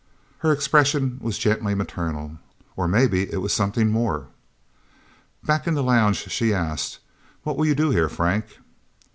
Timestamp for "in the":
5.67-5.83